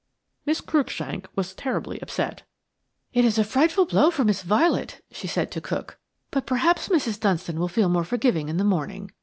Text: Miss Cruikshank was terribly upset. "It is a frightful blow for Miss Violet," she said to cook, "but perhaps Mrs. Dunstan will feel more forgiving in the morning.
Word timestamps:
Miss 0.47 0.61
Cruikshank 0.61 1.27
was 1.35 1.53
terribly 1.53 2.01
upset. 2.01 2.41
"It 3.13 3.23
is 3.23 3.37
a 3.37 3.43
frightful 3.43 3.85
blow 3.85 4.09
for 4.09 4.23
Miss 4.23 4.41
Violet," 4.41 5.03
she 5.11 5.27
said 5.27 5.51
to 5.51 5.61
cook, 5.61 5.99
"but 6.31 6.47
perhaps 6.47 6.89
Mrs. 6.89 7.19
Dunstan 7.19 7.59
will 7.59 7.67
feel 7.67 7.87
more 7.87 8.03
forgiving 8.03 8.49
in 8.49 8.57
the 8.57 8.63
morning. 8.63 9.11